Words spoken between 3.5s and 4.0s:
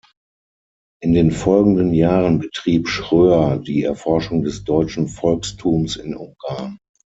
die